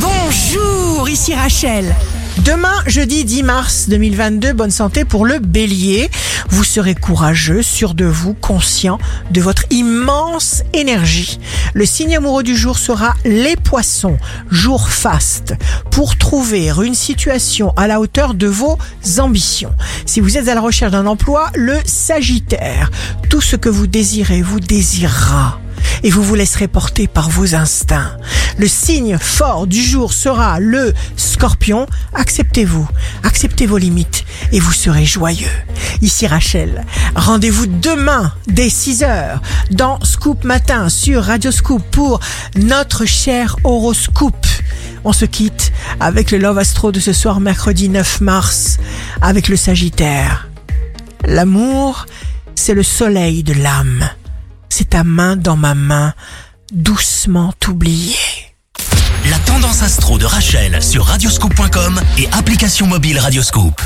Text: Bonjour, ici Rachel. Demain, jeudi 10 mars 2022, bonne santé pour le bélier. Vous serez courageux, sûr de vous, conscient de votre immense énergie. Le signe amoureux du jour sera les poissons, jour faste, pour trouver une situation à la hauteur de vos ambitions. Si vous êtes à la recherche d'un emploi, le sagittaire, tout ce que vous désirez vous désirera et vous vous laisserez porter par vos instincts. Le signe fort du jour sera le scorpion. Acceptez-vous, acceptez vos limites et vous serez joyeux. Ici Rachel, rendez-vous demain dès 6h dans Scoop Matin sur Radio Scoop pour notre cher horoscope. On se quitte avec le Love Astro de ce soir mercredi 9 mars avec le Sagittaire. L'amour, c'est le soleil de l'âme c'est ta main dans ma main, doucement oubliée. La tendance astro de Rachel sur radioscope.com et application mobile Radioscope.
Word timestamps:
Bonjour, 0.00 1.08
ici 1.08 1.34
Rachel. 1.34 1.94
Demain, 2.44 2.82
jeudi 2.86 3.24
10 3.24 3.42
mars 3.42 3.88
2022, 3.88 4.52
bonne 4.52 4.70
santé 4.70 5.04
pour 5.04 5.26
le 5.26 5.38
bélier. 5.38 6.08
Vous 6.50 6.62
serez 6.62 6.94
courageux, 6.94 7.62
sûr 7.62 7.94
de 7.94 8.04
vous, 8.04 8.34
conscient 8.34 8.98
de 9.30 9.40
votre 9.40 9.64
immense 9.70 10.62
énergie. 10.72 11.40
Le 11.74 11.84
signe 11.84 12.16
amoureux 12.16 12.42
du 12.42 12.56
jour 12.56 12.78
sera 12.78 13.14
les 13.24 13.56
poissons, 13.56 14.18
jour 14.50 14.88
faste, 14.88 15.54
pour 15.90 16.16
trouver 16.16 16.70
une 16.70 16.94
situation 16.94 17.72
à 17.76 17.86
la 17.86 18.00
hauteur 18.00 18.34
de 18.34 18.46
vos 18.46 18.78
ambitions. 19.18 19.72
Si 20.06 20.20
vous 20.20 20.38
êtes 20.38 20.48
à 20.48 20.54
la 20.54 20.60
recherche 20.60 20.92
d'un 20.92 21.06
emploi, 21.06 21.50
le 21.54 21.76
sagittaire, 21.84 22.90
tout 23.28 23.40
ce 23.40 23.56
que 23.56 23.68
vous 23.68 23.86
désirez 23.86 24.42
vous 24.42 24.60
désirera 24.60 25.58
et 26.02 26.10
vous 26.10 26.22
vous 26.22 26.34
laisserez 26.34 26.68
porter 26.68 27.06
par 27.06 27.30
vos 27.30 27.54
instincts. 27.54 28.16
Le 28.58 28.66
signe 28.66 29.18
fort 29.18 29.66
du 29.66 29.82
jour 29.82 30.12
sera 30.12 30.58
le 30.60 30.92
scorpion. 31.16 31.86
Acceptez-vous, 32.14 32.88
acceptez 33.22 33.66
vos 33.66 33.78
limites 33.78 34.24
et 34.52 34.60
vous 34.60 34.72
serez 34.72 35.04
joyeux. 35.04 35.46
Ici 36.02 36.26
Rachel, 36.26 36.84
rendez-vous 37.14 37.66
demain 37.66 38.32
dès 38.46 38.68
6h 38.68 39.38
dans 39.70 40.00
Scoop 40.04 40.44
Matin 40.44 40.88
sur 40.88 41.24
Radio 41.24 41.50
Scoop 41.50 41.82
pour 41.90 42.20
notre 42.56 43.04
cher 43.04 43.56
horoscope. 43.64 44.46
On 45.04 45.12
se 45.12 45.24
quitte 45.24 45.72
avec 46.00 46.30
le 46.30 46.38
Love 46.38 46.58
Astro 46.58 46.92
de 46.92 47.00
ce 47.00 47.12
soir 47.12 47.40
mercredi 47.40 47.88
9 47.88 48.20
mars 48.20 48.78
avec 49.20 49.48
le 49.48 49.56
Sagittaire. 49.56 50.48
L'amour, 51.24 52.06
c'est 52.54 52.74
le 52.74 52.82
soleil 52.82 53.42
de 53.42 53.54
l'âme 53.54 54.08
c'est 54.68 54.90
ta 54.90 55.04
main 55.04 55.36
dans 55.36 55.56
ma 55.56 55.74
main, 55.74 56.14
doucement 56.72 57.52
oubliée. 57.68 58.16
La 59.30 59.38
tendance 59.40 59.82
astro 59.82 60.18
de 60.18 60.24
Rachel 60.24 60.82
sur 60.82 61.04
radioscope.com 61.04 62.00
et 62.18 62.28
application 62.32 62.86
mobile 62.86 63.18
Radioscope. 63.18 63.80